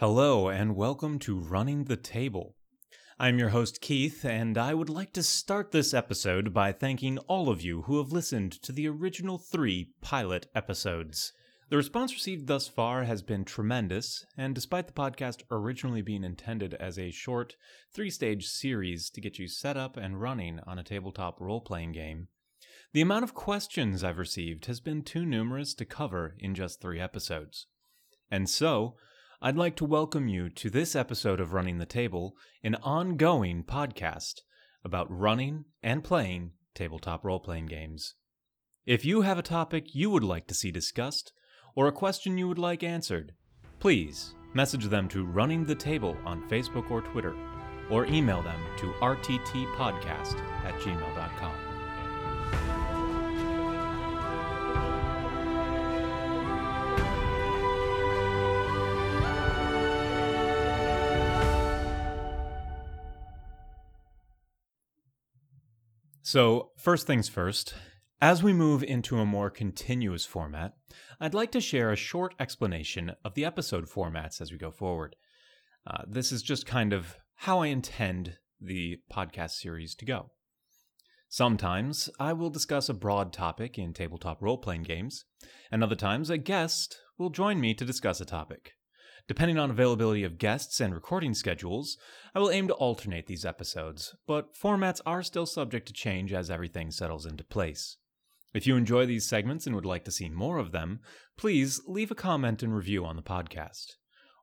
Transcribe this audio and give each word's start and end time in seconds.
Hello, 0.00 0.48
and 0.48 0.76
welcome 0.76 1.18
to 1.18 1.38
Running 1.38 1.84
the 1.84 1.94
Table. 1.98 2.56
I'm 3.18 3.38
your 3.38 3.50
host, 3.50 3.82
Keith, 3.82 4.24
and 4.24 4.56
I 4.56 4.72
would 4.72 4.88
like 4.88 5.12
to 5.12 5.22
start 5.22 5.72
this 5.72 5.92
episode 5.92 6.54
by 6.54 6.72
thanking 6.72 7.18
all 7.28 7.50
of 7.50 7.60
you 7.60 7.82
who 7.82 7.98
have 7.98 8.10
listened 8.10 8.52
to 8.62 8.72
the 8.72 8.88
original 8.88 9.36
three 9.36 9.90
pilot 10.00 10.46
episodes. 10.54 11.34
The 11.68 11.76
response 11.76 12.14
received 12.14 12.46
thus 12.46 12.66
far 12.66 13.04
has 13.04 13.20
been 13.20 13.44
tremendous, 13.44 14.24
and 14.38 14.54
despite 14.54 14.86
the 14.86 14.94
podcast 14.94 15.42
originally 15.50 16.00
being 16.00 16.24
intended 16.24 16.72
as 16.80 16.98
a 16.98 17.10
short, 17.10 17.56
three 17.92 18.08
stage 18.08 18.46
series 18.46 19.10
to 19.10 19.20
get 19.20 19.38
you 19.38 19.48
set 19.48 19.76
up 19.76 19.98
and 19.98 20.18
running 20.18 20.60
on 20.66 20.78
a 20.78 20.82
tabletop 20.82 21.38
role 21.42 21.60
playing 21.60 21.92
game, 21.92 22.28
the 22.94 23.02
amount 23.02 23.24
of 23.24 23.34
questions 23.34 24.02
I've 24.02 24.16
received 24.16 24.64
has 24.64 24.80
been 24.80 25.02
too 25.02 25.26
numerous 25.26 25.74
to 25.74 25.84
cover 25.84 26.36
in 26.38 26.54
just 26.54 26.80
three 26.80 26.98
episodes. 26.98 27.66
And 28.30 28.48
so, 28.48 28.96
I'd 29.42 29.56
like 29.56 29.74
to 29.76 29.86
welcome 29.86 30.28
you 30.28 30.50
to 30.50 30.68
this 30.68 30.94
episode 30.94 31.40
of 31.40 31.54
Running 31.54 31.78
the 31.78 31.86
Table, 31.86 32.34
an 32.62 32.74
ongoing 32.82 33.64
podcast 33.64 34.42
about 34.84 35.10
running 35.10 35.64
and 35.82 36.04
playing 36.04 36.50
tabletop 36.74 37.24
role 37.24 37.40
playing 37.40 37.64
games. 37.64 38.16
If 38.84 39.02
you 39.02 39.22
have 39.22 39.38
a 39.38 39.42
topic 39.42 39.94
you 39.94 40.10
would 40.10 40.24
like 40.24 40.46
to 40.48 40.54
see 40.54 40.70
discussed, 40.70 41.32
or 41.74 41.88
a 41.88 41.92
question 41.92 42.36
you 42.36 42.48
would 42.48 42.58
like 42.58 42.82
answered, 42.82 43.32
please 43.78 44.34
message 44.52 44.84
them 44.84 45.08
to 45.08 45.24
Running 45.24 45.64
the 45.64 45.74
Table 45.74 46.18
on 46.26 46.46
Facebook 46.50 46.90
or 46.90 47.00
Twitter, 47.00 47.34
or 47.88 48.04
email 48.04 48.42
them 48.42 48.60
to 48.76 48.92
rttpodcast 49.00 50.38
at 50.66 50.74
gmail.com. 50.80 51.69
So, 66.32 66.70
first 66.76 67.08
things 67.08 67.28
first, 67.28 67.74
as 68.22 68.40
we 68.40 68.52
move 68.52 68.84
into 68.84 69.18
a 69.18 69.26
more 69.26 69.50
continuous 69.50 70.24
format, 70.24 70.74
I'd 71.18 71.34
like 71.34 71.50
to 71.50 71.60
share 71.60 71.90
a 71.90 71.96
short 71.96 72.36
explanation 72.38 73.16
of 73.24 73.34
the 73.34 73.44
episode 73.44 73.90
formats 73.90 74.40
as 74.40 74.52
we 74.52 74.56
go 74.56 74.70
forward. 74.70 75.16
Uh, 75.84 76.04
this 76.06 76.30
is 76.30 76.40
just 76.40 76.66
kind 76.66 76.92
of 76.92 77.16
how 77.34 77.62
I 77.62 77.66
intend 77.66 78.38
the 78.60 78.98
podcast 79.12 79.54
series 79.54 79.96
to 79.96 80.04
go. 80.04 80.30
Sometimes 81.28 82.08
I 82.20 82.32
will 82.32 82.48
discuss 82.48 82.88
a 82.88 82.94
broad 82.94 83.32
topic 83.32 83.76
in 83.76 83.92
tabletop 83.92 84.40
role 84.40 84.58
playing 84.58 84.84
games, 84.84 85.24
and 85.72 85.82
other 85.82 85.96
times 85.96 86.30
a 86.30 86.38
guest 86.38 86.96
will 87.18 87.30
join 87.30 87.60
me 87.60 87.74
to 87.74 87.84
discuss 87.84 88.20
a 88.20 88.24
topic. 88.24 88.74
Depending 89.30 89.58
on 89.58 89.70
availability 89.70 90.24
of 90.24 90.38
guests 90.38 90.80
and 90.80 90.92
recording 90.92 91.34
schedules, 91.34 91.96
I 92.34 92.40
will 92.40 92.50
aim 92.50 92.66
to 92.66 92.74
alternate 92.74 93.28
these 93.28 93.44
episodes, 93.44 94.16
but 94.26 94.56
formats 94.56 95.00
are 95.06 95.22
still 95.22 95.46
subject 95.46 95.86
to 95.86 95.92
change 95.92 96.32
as 96.32 96.50
everything 96.50 96.90
settles 96.90 97.26
into 97.26 97.44
place. 97.44 97.96
If 98.52 98.66
you 98.66 98.74
enjoy 98.74 99.06
these 99.06 99.28
segments 99.28 99.68
and 99.68 99.76
would 99.76 99.86
like 99.86 100.04
to 100.06 100.10
see 100.10 100.28
more 100.28 100.58
of 100.58 100.72
them, 100.72 100.98
please 101.36 101.80
leave 101.86 102.10
a 102.10 102.16
comment 102.16 102.64
and 102.64 102.74
review 102.74 103.04
on 103.04 103.14
the 103.14 103.22
podcast. 103.22 103.92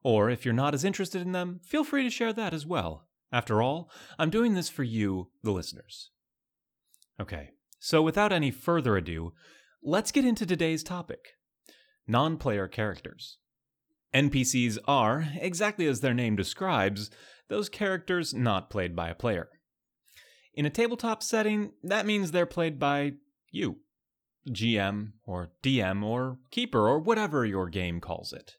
Or 0.04 0.30
if 0.30 0.46
you're 0.46 0.54
not 0.54 0.74
as 0.74 0.86
interested 0.86 1.22
in 1.22 1.34
them, 1.34 1.60
feel 1.66 1.84
free 1.84 2.04
to 2.04 2.10
share 2.10 2.32
that 2.32 2.54
as 2.54 2.66
well. 2.66 3.10
After 3.30 3.62
all, 3.62 3.92
I'm 4.18 4.30
doing 4.30 4.54
this 4.54 4.70
for 4.70 4.84
you, 4.84 5.32
the 5.44 5.52
listeners. 5.52 6.12
Okay, 7.20 7.50
so 7.78 8.02
without 8.02 8.32
any 8.32 8.52
further 8.52 8.96
ado, 8.96 9.34
let's 9.84 10.14
get 10.14 10.24
into 10.24 10.46
today's 10.46 10.82
topic 10.82 11.34
non 12.08 12.38
player 12.38 12.70
characters. 12.70 13.40
NPCs 14.14 14.78
are, 14.88 15.28
exactly 15.36 15.88
as 15.88 16.02
their 16.02 16.14
name 16.14 16.36
describes, 16.36 17.10
those 17.50 17.70
characters 17.70 18.34
not 18.34 18.70
played 18.70 18.96
by 18.96 19.10
a 19.10 19.16
player. 19.16 19.50
In 20.54 20.66
a 20.66 20.70
tabletop 20.70 21.22
setting, 21.22 21.74
that 21.84 22.06
means 22.06 22.32
they're 22.32 22.46
played 22.46 22.80
by 22.80 23.14
you. 23.52 23.78
GM, 24.50 25.12
or 25.26 25.52
DM, 25.62 26.04
or 26.04 26.40
Keeper, 26.52 26.88
or 26.88 27.00
whatever 27.00 27.46
your 27.46 27.68
game 27.68 28.00
calls 28.00 28.34
it. 28.34 28.56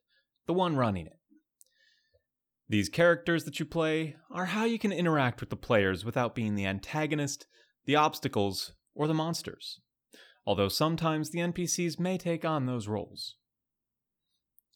The 0.47 0.53
one 0.53 0.77
running 0.77 1.07
it. 1.07 1.19
These 2.69 2.91
characters 2.91 3.45
that 3.45 3.59
you 3.59 3.65
play 3.65 4.17
are 4.31 4.47
how 4.47 4.65
you 4.65 4.79
can 4.79 4.93
interact 4.93 5.41
with 5.41 5.49
the 5.49 5.57
players 5.57 6.05
without 6.05 6.35
being 6.35 6.55
the 6.55 6.67
antagonist, 6.67 7.47
the 7.87 7.97
obstacles, 7.97 8.73
or 8.95 9.07
the 9.07 9.15
monsters. 9.15 9.81
Although 10.47 10.69
sometimes 10.69 11.31
the 11.31 11.39
NPCs 11.41 11.99
may 11.99 12.19
take 12.19 12.45
on 12.45 12.67
those 12.67 12.87
roles. 12.87 13.37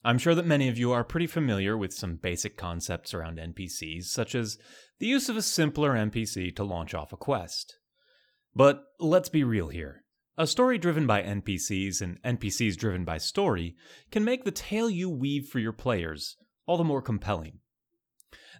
I'm 0.05 0.19
sure 0.19 0.35
that 0.35 0.47
many 0.47 0.69
of 0.69 0.79
you 0.79 0.93
are 0.93 1.05
pretty 1.05 1.29
familiar 1.29 1.77
with 1.77 1.95
some 1.95 2.17
basic 2.17 2.57
concepts 2.57 3.15
around 3.15 3.39
NPCs, 3.39 4.05
such 4.05 4.35
as 4.35 4.59
the 4.99 5.07
use 5.07 5.29
of 5.29 5.37
a 5.37 5.43
simpler 5.43 5.93
NPC 5.93 6.55
to 6.57 6.65
launch 6.65 6.93
off 6.93 7.13
a 7.13 7.17
quest. 7.17 7.79
But 8.55 8.83
let's 8.99 9.29
be 9.29 9.45
real 9.45 9.69
here. 9.69 10.03
A 10.37 10.47
story 10.47 10.79
driven 10.79 11.07
by 11.07 11.23
NPCs 11.23 12.01
and 12.01 12.21
NPCs 12.23 12.77
driven 12.77 13.05
by 13.05 13.19
story 13.19 13.77
can 14.11 14.25
make 14.25 14.45
the 14.45 14.51
tale 14.51 14.91
you 14.91 15.09
weave 15.09 15.47
for 15.47 15.59
your 15.59 15.73
players 15.73 16.37
all 16.67 16.77
the 16.77 16.85
more 16.85 17.03
compelling. 17.03 17.59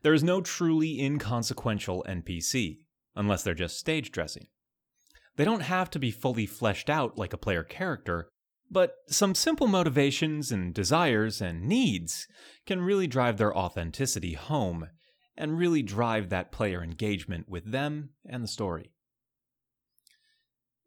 There 0.03 0.15
is 0.15 0.23
no 0.23 0.41
truly 0.41 1.01
inconsequential 1.01 2.05
NPC, 2.09 2.79
unless 3.15 3.43
they're 3.43 3.55
just 3.55 3.79
stage 3.79 4.11
dressing. 4.11 4.49
They 5.37 5.45
don't 5.45 5.61
have 5.61 5.91
to 5.91 5.99
be 5.99 6.11
fully 6.11 6.47
fleshed 6.47 6.91
out 6.91 7.17
like 7.17 7.33
a 7.33 7.39
player 7.39 7.63
character, 7.63 8.29
but 8.73 8.97
some 9.07 9.35
simple 9.35 9.67
motivations 9.67 10.51
and 10.51 10.73
desires 10.73 11.43
and 11.43 11.69
needs 11.69 12.27
can 12.67 12.81
really 12.81 13.07
drive 13.07 13.37
their 13.37 13.55
authenticity 13.55 14.33
home 14.33 14.89
and 15.37 15.59
really 15.59 15.83
drive 15.83 16.31
that 16.31 16.51
player 16.51 16.83
engagement 16.83 17.49
with 17.49 17.71
them 17.71 18.11
and 18.27 18.43
the 18.43 18.49
story. 18.49 18.91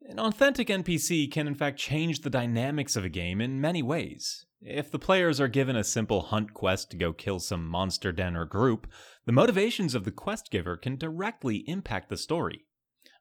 An 0.07 0.19
authentic 0.19 0.67
NPC 0.67 1.31
can, 1.31 1.47
in 1.47 1.55
fact, 1.55 1.79
change 1.79 2.21
the 2.21 2.29
dynamics 2.29 2.95
of 2.95 3.05
a 3.05 3.09
game 3.09 3.39
in 3.39 3.61
many 3.61 3.81
ways. 3.83 4.45
If 4.61 4.89
the 4.89 4.99
players 4.99 5.39
are 5.39 5.47
given 5.47 5.75
a 5.75 5.83
simple 5.83 6.21
hunt 6.21 6.53
quest 6.53 6.89
to 6.91 6.97
go 6.97 7.13
kill 7.13 7.39
some 7.39 7.67
monster 7.67 8.11
den 8.11 8.35
or 8.35 8.45
group, 8.45 8.87
the 9.25 9.31
motivations 9.31 9.93
of 9.93 10.05
the 10.05 10.11
quest 10.11 10.49
giver 10.49 10.75
can 10.75 10.95
directly 10.95 11.57
impact 11.67 12.09
the 12.09 12.17
story. 12.17 12.64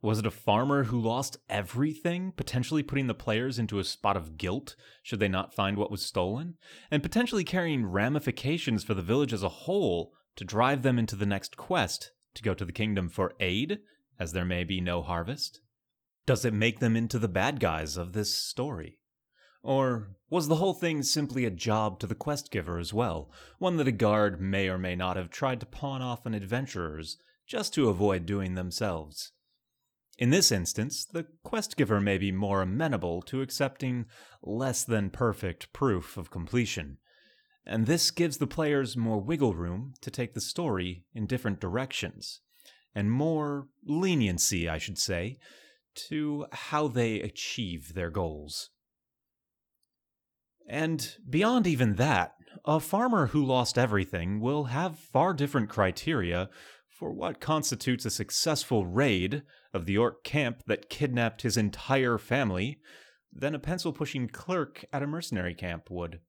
Was 0.04 0.18
it 0.18 0.26
a 0.26 0.30
farmer 0.30 0.84
who 0.84 1.00
lost 1.00 1.38
everything, 1.48 2.32
potentially 2.32 2.82
putting 2.82 3.06
the 3.06 3.14
players 3.14 3.58
into 3.58 3.78
a 3.78 3.84
spot 3.84 4.18
of 4.18 4.36
guilt 4.36 4.76
should 5.02 5.18
they 5.18 5.28
not 5.28 5.54
find 5.54 5.78
what 5.78 5.90
was 5.90 6.04
stolen, 6.04 6.58
and 6.90 7.02
potentially 7.02 7.42
carrying 7.42 7.86
ramifications 7.86 8.84
for 8.84 8.92
the 8.92 9.00
village 9.00 9.32
as 9.32 9.42
a 9.42 9.64
whole 9.64 10.12
to 10.36 10.44
drive 10.44 10.82
them 10.82 10.98
into 10.98 11.16
the 11.16 11.24
next 11.24 11.56
quest 11.56 12.12
to 12.34 12.42
go 12.42 12.52
to 12.52 12.66
the 12.66 12.70
kingdom 12.70 13.08
for 13.08 13.32
aid, 13.40 13.78
as 14.18 14.32
there 14.32 14.44
may 14.44 14.62
be 14.62 14.78
no 14.78 15.00
harvest? 15.00 15.62
Does 16.26 16.44
it 16.44 16.52
make 16.52 16.80
them 16.80 16.96
into 16.96 17.18
the 17.18 17.26
bad 17.26 17.58
guys 17.58 17.96
of 17.96 18.12
this 18.12 18.36
story? 18.36 18.98
Or 19.62 20.18
was 20.28 20.48
the 20.48 20.56
whole 20.56 20.74
thing 20.74 21.02
simply 21.02 21.46
a 21.46 21.50
job 21.50 21.98
to 22.00 22.06
the 22.06 22.14
quest 22.14 22.50
giver 22.50 22.78
as 22.78 22.92
well, 22.92 23.30
one 23.58 23.78
that 23.78 23.88
a 23.88 23.92
guard 23.92 24.38
may 24.38 24.68
or 24.68 24.76
may 24.76 24.96
not 24.96 25.16
have 25.16 25.30
tried 25.30 25.60
to 25.60 25.66
pawn 25.66 26.02
off 26.02 26.26
on 26.26 26.34
adventurers 26.34 27.16
just 27.46 27.72
to 27.72 27.88
avoid 27.88 28.26
doing 28.26 28.54
themselves? 28.54 29.32
In 30.16 30.30
this 30.30 30.52
instance, 30.52 31.04
the 31.04 31.26
quest 31.42 31.76
giver 31.76 32.00
may 32.00 32.18
be 32.18 32.30
more 32.30 32.62
amenable 32.62 33.20
to 33.22 33.42
accepting 33.42 34.06
less 34.42 34.84
than 34.84 35.10
perfect 35.10 35.72
proof 35.72 36.16
of 36.16 36.30
completion, 36.30 36.98
and 37.66 37.86
this 37.86 38.10
gives 38.10 38.36
the 38.36 38.46
players 38.46 38.96
more 38.96 39.20
wiggle 39.20 39.54
room 39.54 39.94
to 40.02 40.10
take 40.10 40.34
the 40.34 40.40
story 40.40 41.04
in 41.14 41.26
different 41.26 41.60
directions, 41.60 42.40
and 42.94 43.10
more 43.10 43.68
leniency, 43.84 44.68
I 44.68 44.78
should 44.78 44.98
say, 44.98 45.38
to 46.08 46.46
how 46.52 46.88
they 46.88 47.20
achieve 47.20 47.94
their 47.94 48.10
goals. 48.10 48.70
And 50.68 51.16
beyond 51.28 51.66
even 51.66 51.96
that, 51.96 52.34
a 52.64 52.80
farmer 52.80 53.26
who 53.28 53.44
lost 53.44 53.76
everything 53.76 54.40
will 54.40 54.64
have 54.64 54.98
far 54.98 55.34
different 55.34 55.68
criteria 55.68 56.48
for 56.94 57.12
what 57.12 57.40
constitutes 57.40 58.04
a 58.04 58.10
successful 58.10 58.86
raid 58.86 59.42
of 59.72 59.84
the 59.84 59.98
orc 59.98 60.22
camp 60.22 60.62
that 60.66 60.88
kidnapped 60.88 61.42
his 61.42 61.56
entire 61.56 62.18
family 62.18 62.78
than 63.32 63.54
a 63.54 63.58
pencil 63.58 63.92
pushing 63.92 64.28
clerk 64.28 64.84
at 64.92 65.02
a 65.02 65.06
mercenary 65.06 65.54
camp 65.54 65.90
would. 65.90 66.20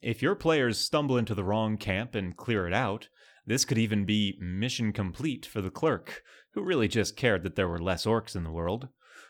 If 0.00 0.22
your 0.22 0.34
players 0.34 0.78
stumble 0.78 1.18
into 1.18 1.34
the 1.34 1.44
wrong 1.44 1.76
camp 1.76 2.14
and 2.14 2.36
clear 2.36 2.66
it 2.66 2.72
out, 2.72 3.08
this 3.46 3.64
could 3.64 3.78
even 3.78 4.04
be 4.06 4.38
mission 4.40 4.92
complete 4.92 5.44
for 5.44 5.60
the 5.60 5.70
clerk, 5.70 6.22
who 6.54 6.62
really 6.62 6.88
just 6.88 7.16
cared 7.16 7.42
that 7.42 7.54
there 7.54 7.68
were 7.68 7.82
less 7.82 8.06
orcs 8.06 8.34
in 8.34 8.44
the 8.44 8.50
world, 8.50 8.88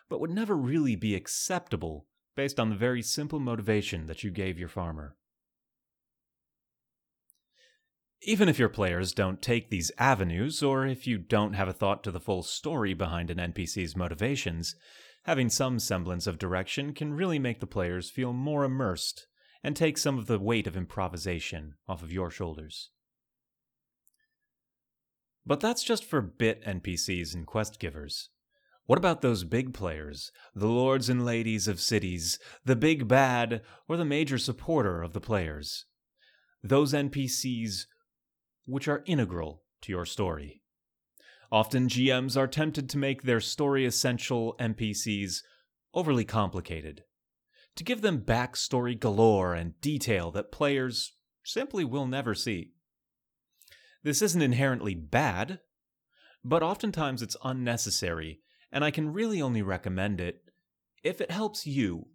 but 0.09 0.21
would 0.21 0.31
never 0.31 0.57
really 0.57 0.95
be 0.95 1.15
acceptable 1.15 2.07
based 2.37 2.61
on 2.61 2.71
the 2.71 2.77
very 2.77 3.03
simple 3.03 3.41
motivation 3.41 4.07
that 4.07 4.23
you 4.23 4.31
gave 4.31 4.59
your 4.59 4.69
farmer. 4.69 5.17
Even 8.25 8.49
if 8.49 8.59
your 8.59 8.69
players 8.69 9.13
don't 9.13 9.43
take 9.43 9.69
these 9.69 9.91
avenues, 9.99 10.63
or 10.63 10.87
if 10.87 11.09
you 11.09 11.19
don't 11.19 11.55
have 11.55 11.67
a 11.67 11.73
thought 11.73 12.05
to 12.05 12.13
the 12.13 12.21
full 12.21 12.45
story 12.45 12.95
behind 12.95 13.31
an 13.31 13.39
NPC's 13.39 13.97
motivations, 13.97 14.77
having 15.25 15.51
some 15.51 15.81
semblance 15.81 16.29
of 16.29 16.39
direction 16.39 16.95
can 16.95 17.15
really 17.15 17.41
make 17.41 17.59
the 17.59 17.67
players 17.67 18.11
feel 18.11 18.33
more 18.33 18.63
immersed 18.63 19.27
and 19.65 19.75
take 19.75 19.99
some 19.99 20.19
of 20.19 20.27
the 20.27 20.39
weight 20.39 20.69
of 20.69 20.77
improvisation 20.77 21.75
off 21.89 22.01
of 22.03 22.13
your 22.13 22.31
shoulders. 22.31 22.91
But 25.45 25.59
that's 25.59 25.83
just 25.83 26.05
for 26.05 26.21
bit 26.21 26.65
NPCs 26.65 27.35
and 27.35 27.45
quest 27.45 27.81
givers. 27.81 28.31
What 28.87 28.99
about 28.99 29.23
those 29.23 29.43
big 29.43 29.75
players, 29.75 30.31
the 30.55 30.69
lords 30.69 31.09
and 31.09 31.25
ladies 31.25 31.67
of 31.67 31.81
cities, 31.81 32.39
the 32.65 32.77
big 32.77 33.09
bad, 33.09 33.63
or 33.89 33.97
the 33.97 34.05
major 34.05 34.39
supporter 34.39 35.03
of 35.03 35.13
the 35.13 35.21
players? 35.21 35.87
Those 36.63 36.93
NPCs 36.93 37.87
which 38.65 38.89
are 38.89 39.03
integral 39.07 39.63
to 39.83 39.93
your 39.93 40.05
story. 40.05 40.63
Often 41.51 41.89
GMs 41.89 42.37
are 42.37 42.47
tempted 42.47 42.89
to 42.89 42.99
make 42.99 43.23
their 43.23 43.41
story 43.41 43.85
essential 43.85 44.57
NPCs 44.59 45.43
overly 45.93 46.25
complicated, 46.25 47.05
to 47.77 47.85
give 47.85 48.01
them 48.01 48.23
backstory 48.23 48.99
galore 48.99 49.55
and 49.55 49.79
detail 49.81 50.31
that 50.31 50.53
players 50.53 51.13
simply 51.45 51.85
will 51.85 52.07
never 52.07 52.35
see. 52.35 52.73
This 54.03 54.23
isn't 54.23 54.43
inherently 54.43 54.95
bad, 54.95 55.61
but 56.45 56.63
oftentimes 56.63 57.23
it's 57.23 57.37
unnecessary 57.45 58.41
and 58.73 58.85
I 58.85 58.91
can 58.91 59.13
really 59.13 59.43
only 59.43 59.63
recommend 59.63 60.21
it 60.21 60.43
if 61.05 61.21
it 61.21 61.31
helps 61.31 61.67
you. 61.67 62.07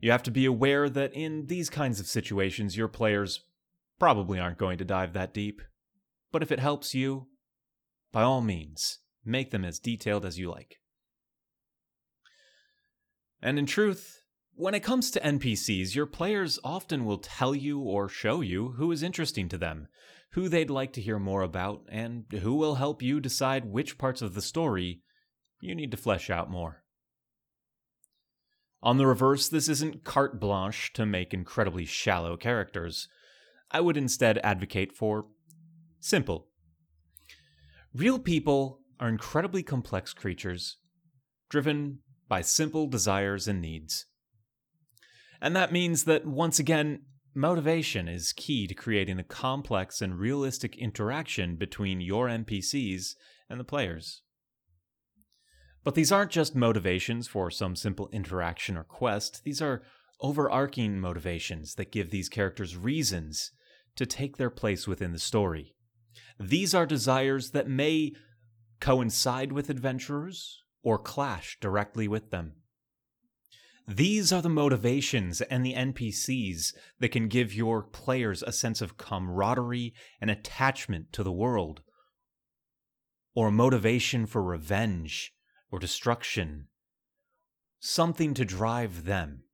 You 0.00 0.10
have 0.10 0.22
to 0.24 0.30
be 0.30 0.44
aware 0.44 0.90
that 0.90 1.14
in 1.14 1.46
these 1.46 1.70
kinds 1.70 1.98
of 1.98 2.06
situations, 2.06 2.76
your 2.76 2.88
players 2.88 3.40
probably 3.98 4.38
aren't 4.38 4.58
going 4.58 4.78
to 4.78 4.84
dive 4.84 5.12
that 5.12 5.34
deep. 5.34 5.62
But 6.32 6.42
if 6.42 6.52
it 6.52 6.60
helps 6.60 6.94
you, 6.94 7.28
by 8.12 8.22
all 8.22 8.40
means, 8.40 8.98
make 9.24 9.50
them 9.50 9.64
as 9.64 9.78
detailed 9.78 10.24
as 10.24 10.38
you 10.38 10.50
like. 10.50 10.76
And 13.42 13.58
in 13.58 13.66
truth, 13.66 14.22
when 14.54 14.74
it 14.74 14.82
comes 14.82 15.10
to 15.10 15.20
NPCs, 15.20 15.94
your 15.94 16.06
players 16.06 16.58
often 16.64 17.04
will 17.04 17.18
tell 17.18 17.54
you 17.54 17.80
or 17.80 18.08
show 18.08 18.40
you 18.40 18.72
who 18.78 18.90
is 18.90 19.02
interesting 19.02 19.48
to 19.50 19.58
them, 19.58 19.88
who 20.32 20.48
they'd 20.48 20.70
like 20.70 20.92
to 20.94 21.02
hear 21.02 21.18
more 21.18 21.42
about, 21.42 21.82
and 21.90 22.24
who 22.40 22.54
will 22.54 22.76
help 22.76 23.02
you 23.02 23.20
decide 23.20 23.66
which 23.66 23.98
parts 23.98 24.22
of 24.22 24.34
the 24.34 24.42
story 24.42 25.02
you 25.60 25.74
need 25.74 25.90
to 25.90 25.96
flesh 25.96 26.30
out 26.30 26.50
more. 26.50 26.82
On 28.82 28.98
the 28.98 29.06
reverse, 29.06 29.48
this 29.48 29.68
isn't 29.68 30.04
carte 30.04 30.38
blanche 30.38 30.92
to 30.94 31.04
make 31.04 31.34
incredibly 31.34 31.84
shallow 31.84 32.36
characters. 32.36 33.08
I 33.70 33.80
would 33.80 33.96
instead 33.96 34.38
advocate 34.38 34.92
for 34.92 35.26
simple. 36.00 36.48
Real 37.94 38.18
people 38.18 38.80
are 39.00 39.08
incredibly 39.08 39.62
complex 39.62 40.12
creatures, 40.12 40.76
driven 41.48 42.00
by 42.28 42.40
simple 42.40 42.86
desires 42.86 43.48
and 43.48 43.60
needs. 43.60 44.06
And 45.40 45.54
that 45.54 45.72
means 45.72 46.04
that, 46.04 46.26
once 46.26 46.58
again, 46.58 47.00
Motivation 47.38 48.08
is 48.08 48.32
key 48.32 48.66
to 48.66 48.72
creating 48.72 49.18
a 49.18 49.22
complex 49.22 50.00
and 50.00 50.18
realistic 50.18 50.74
interaction 50.78 51.56
between 51.56 52.00
your 52.00 52.28
NPCs 52.28 53.14
and 53.50 53.60
the 53.60 53.64
players. 53.64 54.22
But 55.84 55.94
these 55.94 56.10
aren't 56.10 56.30
just 56.30 56.56
motivations 56.56 57.28
for 57.28 57.50
some 57.50 57.76
simple 57.76 58.08
interaction 58.10 58.74
or 58.74 58.84
quest, 58.84 59.44
these 59.44 59.60
are 59.60 59.82
overarching 60.20 61.00
motivations 61.00 61.74
that 61.74 61.92
give 61.92 62.10
these 62.10 62.28
characters 62.28 62.76
reasons 62.76 63.52
to 63.96 64.06
take 64.06 64.36
their 64.36 64.50
place 64.50 64.86
within 64.86 65.12
the 65.12 65.18
story. 65.18 65.74
These 66.38 66.74
are 66.74 66.86
desires 66.86 67.50
that 67.50 67.68
may 67.68 68.12
coincide 68.80 69.52
with 69.52 69.70
adventurers 69.70 70.62
or 70.82 70.98
clash 70.98 71.58
directly 71.60 72.06
with 72.06 72.30
them. 72.30 72.54
These 73.88 74.32
are 74.32 74.42
the 74.42 74.48
motivations 74.48 75.40
and 75.42 75.64
the 75.64 75.74
NPCs 75.74 76.74
that 76.98 77.10
can 77.10 77.28
give 77.28 77.54
your 77.54 77.82
players 77.82 78.42
a 78.42 78.52
sense 78.52 78.80
of 78.80 78.96
camaraderie 78.96 79.94
and 80.20 80.28
attachment 80.28 81.12
to 81.12 81.22
the 81.22 81.32
world, 81.32 81.82
or 83.34 83.48
a 83.48 83.52
motivation 83.52 84.26
for 84.26 84.42
revenge 84.42 85.32
or 85.70 85.78
destruction, 85.78 86.66
something 87.78 88.34
to 88.34 88.44
drive 88.44 89.04
them. 89.04 89.44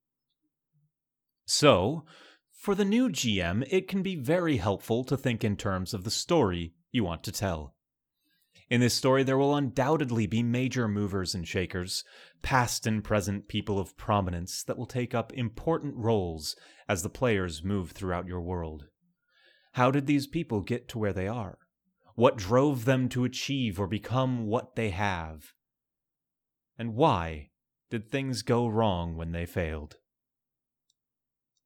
So, 1.44 2.04
for 2.50 2.74
the 2.74 2.84
new 2.84 3.08
GM, 3.08 3.66
it 3.70 3.88
can 3.88 4.02
be 4.02 4.16
very 4.16 4.58
helpful 4.58 5.04
to 5.04 5.16
think 5.16 5.42
in 5.42 5.56
terms 5.56 5.92
of 5.92 6.04
the 6.04 6.10
story 6.10 6.74
you 6.92 7.04
want 7.04 7.24
to 7.24 7.32
tell. 7.32 7.74
In 8.70 8.80
this 8.80 8.94
story, 8.94 9.22
there 9.22 9.36
will 9.36 9.54
undoubtedly 9.54 10.26
be 10.26 10.42
major 10.42 10.88
movers 10.88 11.34
and 11.34 11.46
shakers, 11.46 12.04
past 12.40 12.86
and 12.86 13.04
present 13.04 13.48
people 13.48 13.78
of 13.78 13.96
prominence 13.96 14.62
that 14.62 14.78
will 14.78 14.86
take 14.86 15.14
up 15.14 15.32
important 15.34 15.94
roles 15.96 16.56
as 16.88 17.02
the 17.02 17.10
players 17.10 17.62
move 17.62 17.90
throughout 17.90 18.26
your 18.26 18.40
world. 18.40 18.86
How 19.72 19.90
did 19.90 20.06
these 20.06 20.26
people 20.26 20.60
get 20.60 20.88
to 20.88 20.98
where 20.98 21.12
they 21.12 21.28
are? 21.28 21.58
What 22.14 22.36
drove 22.36 22.84
them 22.84 23.08
to 23.10 23.24
achieve 23.24 23.80
or 23.80 23.86
become 23.86 24.46
what 24.46 24.76
they 24.76 24.90
have? 24.90 25.52
And 26.78 26.94
why 26.94 27.50
did 27.90 28.10
things 28.10 28.42
go 28.42 28.66
wrong 28.68 29.16
when 29.16 29.32
they 29.32 29.46
failed? 29.46 29.96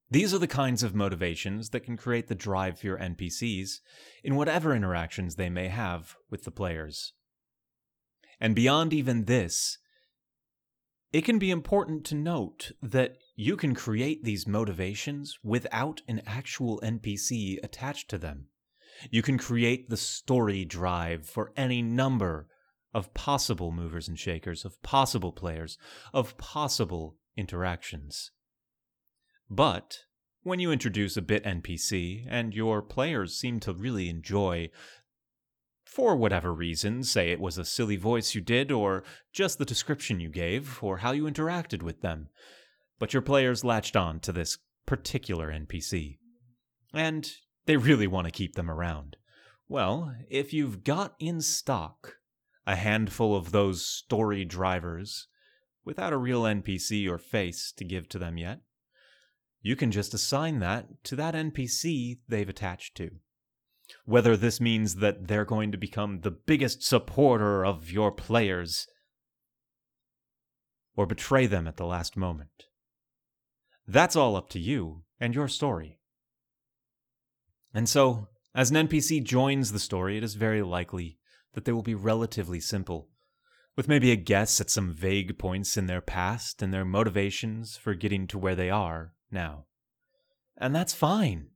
These 0.09 0.33
are 0.33 0.39
the 0.39 0.47
kinds 0.47 0.83
of 0.83 0.95
motivations 0.95 1.71
that 1.71 1.81
can 1.81 1.97
create 1.97 2.29
the 2.29 2.35
drive 2.35 2.79
for 2.79 2.87
your 2.87 2.99
NPCs 2.99 3.81
in 4.23 4.37
whatever 4.37 4.75
interactions 4.75 5.35
they 5.35 5.51
may 5.51 5.69
have 5.69 6.17
with 6.31 6.45
the 6.45 6.53
players. 6.53 7.13
And 8.41 8.55
beyond 8.55 8.93
even 8.93 9.25
this, 9.25 9.79
it 11.13 11.25
can 11.25 11.39
be 11.39 11.51
important 11.51 12.05
to 12.07 12.15
note 12.15 12.73
that 12.83 13.17
you 13.35 13.57
can 13.57 13.75
create 13.75 14.23
these 14.23 14.47
motivations 14.47 15.39
without 15.43 16.03
an 16.07 16.23
actual 16.27 16.81
NPC 16.85 17.57
attached 17.65 18.09
to 18.11 18.19
them. 18.19 18.47
You 19.11 19.23
can 19.23 19.39
create 19.39 19.91
the 19.91 19.97
story 19.97 20.65
drive 20.65 21.27
for 21.27 21.53
any 21.57 21.83
number 21.83 22.49
of 22.95 23.13
possible 23.13 23.73
movers 23.73 24.09
and 24.09 24.19
shakers, 24.19 24.65
of 24.65 24.81
possible 24.83 25.33
players, 25.33 25.79
of 26.15 26.37
possible 26.39 27.17
interactions. 27.37 28.31
But 29.49 30.01
when 30.43 30.61
you 30.61 30.73
introduce 30.73 31.17
a 31.17 31.23
bit 31.23 31.45
NPC 31.45 32.27
and 32.29 32.55
your 32.55 32.83
players 32.83 33.39
seem 33.39 33.61
to 33.61 33.73
really 33.73 34.09
enjoy, 34.09 34.71
for 35.85 36.17
whatever 36.17 36.53
reason, 36.53 37.03
say 37.03 37.31
it 37.31 37.41
was 37.41 37.59
a 37.59 37.65
silly 37.65 37.97
voice 37.97 38.35
you 38.35 38.41
did, 38.41 38.71
or 38.71 39.03
just 39.33 39.59
the 39.59 39.65
description 39.65 40.21
you 40.21 40.29
gave, 40.29 40.83
or 40.83 40.99
how 40.99 41.13
you 41.13 41.25
interacted 41.25 41.83
with 41.83 42.01
them, 42.01 42.29
but 42.99 43.13
your 43.13 43.23
players 43.23 43.65
latched 43.65 43.97
on 43.97 44.21
to 44.21 44.33
this 44.33 44.59
particular 44.85 45.51
NPC. 45.51 46.19
And 46.93 47.31
they 47.67 47.77
really 47.77 48.07
want 48.07 48.27
to 48.27 48.31
keep 48.31 48.55
them 48.55 48.71
around. 48.71 49.17
Well, 49.69 50.15
if 50.31 50.53
you've 50.53 50.85
got 50.85 51.15
in 51.19 51.41
stock 51.41 52.15
a 52.67 52.77
handful 52.77 53.37
of 53.37 53.53
those 53.53 53.85
story 53.85 54.45
drivers 54.45 55.29
without 55.85 56.13
a 56.13 56.19
real 56.19 56.43
NPC 56.43 57.09
or 57.09 57.19
face 57.19 57.73
to 57.77 57.85
give 57.85 58.09
to 58.11 58.19
them 58.19 58.39
yet, 58.39 58.61
you 59.67 59.75
can 59.75 59.91
just 59.91 60.15
assign 60.15 60.61
that 60.61 60.87
to 61.03 61.17
that 61.17 61.35
NPC 61.35 62.19
they've 62.29 62.49
attached 62.49 62.97
to. 62.99 63.11
Whether 64.05 64.37
this 64.37 64.61
means 64.61 64.97
that 64.97 65.27
they're 65.27 65.45
going 65.45 65.73
to 65.73 65.77
become 65.77 66.21
the 66.21 66.31
biggest 66.31 66.85
supporter 66.85 67.67
of 67.67 67.91
your 67.91 68.13
players 68.13 68.87
or 70.95 71.05
betray 71.05 71.47
them 71.47 71.67
at 71.67 71.79
the 71.79 71.85
last 71.85 72.17
moment. 72.17 72.67
That's 73.89 74.15
all 74.15 74.37
up 74.37 74.51
to 74.51 74.61
you 74.61 75.03
and 75.19 75.35
your 75.35 75.49
story. 75.49 75.99
And 77.75 77.89
so, 77.89 78.29
as 78.55 78.71
an 78.71 78.87
NPC 78.87 79.25
joins 79.25 79.73
the 79.73 79.81
story, 79.81 80.17
it 80.17 80.23
is 80.23 80.37
very 80.37 80.63
likely 80.63 81.19
that 81.55 81.65
they 81.65 81.73
will 81.73 81.83
be 81.83 81.95
relatively 81.97 82.61
simple, 82.61 83.09
with 83.75 83.89
maybe 83.89 84.13
a 84.13 84.17
guess 84.17 84.61
at 84.61 84.71
some 84.71 84.95
vague 84.95 85.41
points 85.41 85.77
in 85.77 85.87
their 85.87 86.01
past 86.01 86.63
and 86.63 86.73
their 86.73 86.85
motivations 86.85 87.77
for 87.77 87.95
getting 87.95 88.29
to 88.29 88.39
where 88.39 88.55
they 88.55 88.71
are 88.71 89.15
now. 89.37 89.67
And 90.57 90.75
that's 90.75 90.95
fine. 90.95 91.51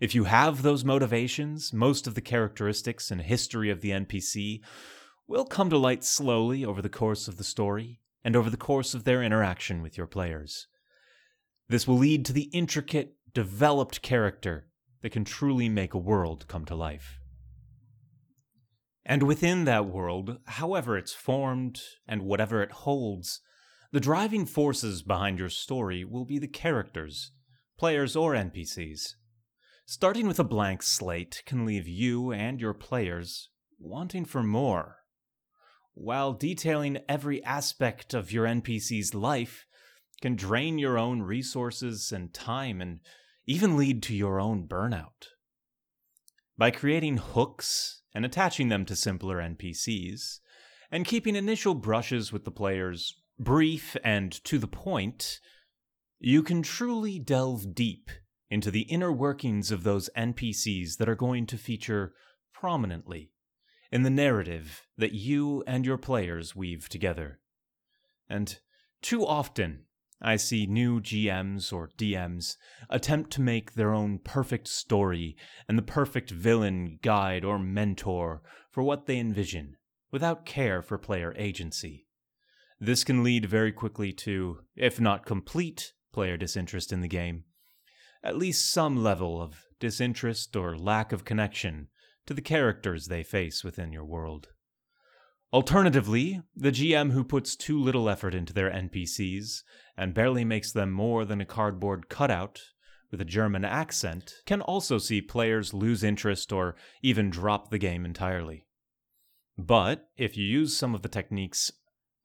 If 0.00 0.14
you 0.14 0.24
have 0.24 0.62
those 0.62 0.84
motivations, 0.84 1.72
most 1.72 2.06
of 2.06 2.14
the 2.14 2.20
characteristics 2.20 3.10
and 3.10 3.20
history 3.20 3.70
of 3.70 3.82
the 3.82 3.90
NPC 3.90 4.60
will 5.28 5.44
come 5.44 5.68
to 5.70 5.76
light 5.76 6.02
slowly 6.02 6.64
over 6.64 6.80
the 6.80 6.88
course 6.88 7.28
of 7.28 7.36
the 7.36 7.44
story 7.44 8.00
and 8.24 8.34
over 8.34 8.48
the 8.48 8.56
course 8.56 8.94
of 8.94 9.04
their 9.04 9.22
interaction 9.22 9.82
with 9.82 9.98
your 9.98 10.06
players. 10.06 10.66
This 11.68 11.86
will 11.86 11.98
lead 11.98 12.24
to 12.26 12.32
the 12.32 12.48
intricate, 12.52 13.14
developed 13.34 14.02
character 14.02 14.68
that 15.02 15.12
can 15.12 15.24
truly 15.24 15.68
make 15.68 15.94
a 15.94 15.98
world 15.98 16.46
come 16.48 16.64
to 16.66 16.74
life. 16.74 17.18
And 19.04 19.24
within 19.24 19.64
that 19.64 19.86
world, 19.86 20.38
however 20.46 20.96
it's 20.96 21.12
formed 21.12 21.80
and 22.06 22.22
whatever 22.22 22.62
it 22.62 22.72
holds, 22.72 23.40
the 23.92 24.00
driving 24.00 24.46
forces 24.46 25.02
behind 25.02 25.38
your 25.38 25.50
story 25.50 26.02
will 26.02 26.24
be 26.24 26.38
the 26.38 26.48
characters, 26.48 27.32
players 27.78 28.16
or 28.16 28.32
NPCs. 28.32 29.14
Starting 29.84 30.26
with 30.26 30.38
a 30.38 30.44
blank 30.44 30.82
slate 30.82 31.42
can 31.44 31.66
leave 31.66 31.86
you 31.86 32.32
and 32.32 32.58
your 32.58 32.72
players 32.72 33.50
wanting 33.78 34.24
for 34.24 34.42
more. 34.42 34.96
While 35.92 36.32
detailing 36.32 37.00
every 37.06 37.44
aspect 37.44 38.14
of 38.14 38.32
your 38.32 38.46
NPC's 38.46 39.14
life 39.14 39.66
can 40.22 40.36
drain 40.36 40.78
your 40.78 40.96
own 40.98 41.20
resources 41.20 42.10
and 42.12 42.32
time 42.32 42.80
and 42.80 43.00
even 43.46 43.76
lead 43.76 44.02
to 44.04 44.14
your 44.14 44.40
own 44.40 44.66
burnout. 44.66 45.28
By 46.56 46.70
creating 46.70 47.18
hooks 47.18 48.00
and 48.14 48.24
attaching 48.24 48.68
them 48.68 48.86
to 48.86 48.96
simpler 48.96 49.36
NPCs, 49.36 50.38
and 50.90 51.06
keeping 51.06 51.36
initial 51.36 51.74
brushes 51.74 52.32
with 52.32 52.44
the 52.44 52.50
players 52.50 53.21
brief 53.38 53.96
and 54.04 54.32
to 54.44 54.58
the 54.58 54.68
point, 54.68 55.40
you 56.18 56.42
can 56.42 56.62
truly 56.62 57.18
delve 57.18 57.74
deep 57.74 58.10
into 58.50 58.70
the 58.70 58.82
inner 58.82 59.10
workings 59.10 59.70
of 59.70 59.82
those 59.82 60.10
NPCs 60.16 60.98
that 60.98 61.08
are 61.08 61.14
going 61.14 61.46
to 61.46 61.56
feature 61.56 62.12
prominently 62.52 63.32
in 63.90 64.02
the 64.02 64.10
narrative 64.10 64.86
that 64.96 65.12
you 65.12 65.64
and 65.66 65.84
your 65.84 65.98
players 65.98 66.54
weave 66.54 66.88
together. 66.88 67.40
And 68.28 68.58
too 69.02 69.26
often, 69.26 69.84
I 70.20 70.36
see 70.36 70.66
new 70.66 71.00
GMs 71.00 71.72
or 71.72 71.90
DMs 71.98 72.56
attempt 72.88 73.30
to 73.32 73.40
make 73.40 73.74
their 73.74 73.92
own 73.92 74.20
perfect 74.20 74.68
story 74.68 75.36
and 75.68 75.76
the 75.76 75.82
perfect 75.82 76.30
villain, 76.30 77.00
guide, 77.02 77.44
or 77.44 77.58
mentor 77.58 78.42
for 78.70 78.82
what 78.82 79.06
they 79.06 79.18
envision, 79.18 79.76
without 80.12 80.46
care 80.46 80.80
for 80.80 80.96
player 80.96 81.34
agency. 81.36 82.06
This 82.84 83.04
can 83.04 83.22
lead 83.22 83.46
very 83.46 83.70
quickly 83.70 84.12
to, 84.24 84.58
if 84.74 84.98
not 84.98 85.24
complete, 85.24 85.92
player 86.12 86.36
disinterest 86.36 86.92
in 86.92 87.00
the 87.00 87.06
game, 87.06 87.44
at 88.24 88.36
least 88.36 88.72
some 88.72 89.00
level 89.04 89.40
of 89.40 89.66
disinterest 89.78 90.56
or 90.56 90.76
lack 90.76 91.12
of 91.12 91.24
connection 91.24 91.86
to 92.26 92.34
the 92.34 92.42
characters 92.42 93.06
they 93.06 93.22
face 93.22 93.62
within 93.62 93.92
your 93.92 94.04
world. 94.04 94.48
Alternatively, 95.52 96.42
the 96.56 96.72
GM 96.72 97.12
who 97.12 97.22
puts 97.22 97.54
too 97.54 97.78
little 97.78 98.08
effort 98.08 98.34
into 98.34 98.52
their 98.52 98.72
NPCs 98.72 99.62
and 99.96 100.12
barely 100.12 100.44
makes 100.44 100.72
them 100.72 100.90
more 100.90 101.24
than 101.24 101.40
a 101.40 101.46
cardboard 101.46 102.08
cutout 102.08 102.58
with 103.12 103.20
a 103.20 103.24
German 103.24 103.64
accent 103.64 104.34
can 104.44 104.60
also 104.60 104.98
see 104.98 105.22
players 105.22 105.72
lose 105.72 106.02
interest 106.02 106.52
or 106.52 106.74
even 107.00 107.30
drop 107.30 107.70
the 107.70 107.78
game 107.78 108.04
entirely. 108.04 108.66
But 109.56 110.08
if 110.16 110.36
you 110.36 110.44
use 110.44 110.76
some 110.76 110.96
of 110.96 111.02
the 111.02 111.08
techniques 111.08 111.70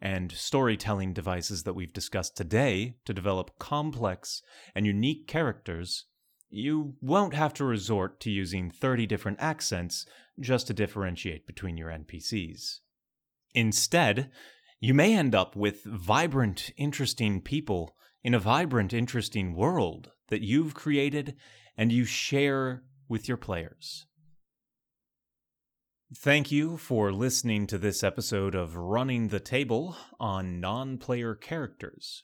and 0.02 0.32
storytelling 0.32 1.14
devices 1.14 1.64
that 1.64 1.74
we've 1.74 1.94
discussed 1.94 2.38
today 2.38 2.96
to 3.06 3.14
develop 3.14 3.58
complex 3.60 4.42
and 4.76 4.86
unique 4.86 5.28
characters, 5.28 6.06
you 6.50 6.96
won't 7.02 7.34
have 7.34 7.54
to 7.56 7.66
resort 7.66 8.20
to 8.22 8.32
using 8.32 8.72
30 8.72 9.06
different 9.06 9.38
accents 9.42 10.06
just 10.40 10.68
to 10.68 10.74
differentiate 10.74 11.46
between 11.48 11.78
your 11.78 11.90
NPCs. 11.90 12.80
Instead, 13.54 14.30
you 14.80 14.94
may 14.94 15.16
end 15.16 15.34
up 15.34 15.56
with 15.56 15.84
vibrant, 15.84 16.72
interesting 16.78 17.42
people 17.42 17.96
in 18.24 18.34
a 18.34 18.40
vibrant, 18.40 18.94
interesting 18.94 19.56
world 19.56 20.12
that 20.30 20.42
you've 20.42 20.74
created 20.74 21.36
and 21.78 21.92
you 21.92 22.06
share 22.06 22.84
with 23.08 23.28
your 23.28 23.38
players. 23.38 24.07
Thank 26.16 26.54
you 26.54 26.78
for 26.78 27.12
listening 27.12 27.68
to 27.68 27.78
this 27.78 28.02
episode 28.02 28.56
of 28.56 28.78
Running 28.78 29.28
the 29.28 29.42
Table 29.42 29.98
on 30.22 30.62
non 30.62 30.98
player 31.00 31.36
characters. 31.36 32.24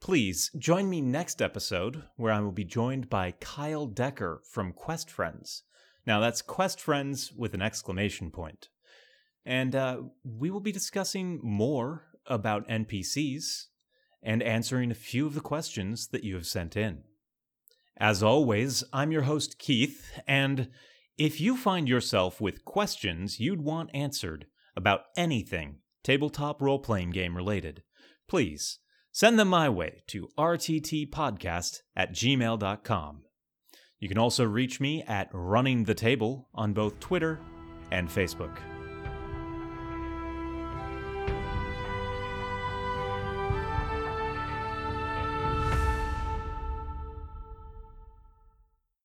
Please 0.00 0.50
join 0.58 0.90
me 0.90 1.00
next 1.00 1.40
episode 1.40 2.02
where 2.16 2.32
I 2.32 2.40
will 2.40 2.50
be 2.50 2.64
joined 2.64 3.08
by 3.08 3.30
Kyle 3.38 3.86
Decker 3.86 4.42
from 4.50 4.72
Quest 4.72 5.08
Friends. 5.08 5.62
Now, 6.04 6.18
that's 6.18 6.42
Quest 6.42 6.80
Friends 6.80 7.32
with 7.32 7.54
an 7.54 7.62
exclamation 7.62 8.32
point. 8.32 8.70
And 9.44 9.76
uh, 9.76 9.98
we 10.24 10.50
will 10.50 10.58
be 10.58 10.72
discussing 10.72 11.38
more 11.44 12.06
about 12.26 12.68
NPCs 12.68 13.66
and 14.20 14.42
answering 14.42 14.90
a 14.90 14.96
few 14.96 15.28
of 15.28 15.34
the 15.34 15.40
questions 15.40 16.08
that 16.08 16.24
you 16.24 16.34
have 16.34 16.46
sent 16.48 16.76
in. 16.76 17.04
As 17.96 18.20
always, 18.20 18.82
I'm 18.92 19.12
your 19.12 19.22
host, 19.22 19.60
Keith, 19.60 20.10
and 20.26 20.70
if 21.18 21.40
you 21.40 21.56
find 21.56 21.88
yourself 21.88 22.40
with 22.40 22.64
questions 22.64 23.40
you'd 23.40 23.62
want 23.62 23.90
answered 23.94 24.46
about 24.76 25.00
anything 25.16 25.78
tabletop 26.04 26.60
role 26.60 26.78
playing 26.78 27.10
game 27.10 27.36
related, 27.36 27.82
please 28.28 28.78
send 29.12 29.38
them 29.38 29.48
my 29.48 29.68
way 29.68 30.02
to 30.08 30.28
rttpodcast 30.38 31.78
at 31.96 32.12
gmail.com. 32.12 33.22
You 33.98 34.08
can 34.08 34.18
also 34.18 34.44
reach 34.44 34.78
me 34.78 35.02
at 35.04 35.30
Running 35.32 35.84
the 35.84 35.94
Table 35.94 36.50
on 36.54 36.74
both 36.74 37.00
Twitter 37.00 37.40
and 37.90 38.08
Facebook. 38.08 38.58